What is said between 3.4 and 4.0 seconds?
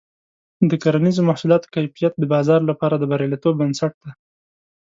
بنسټ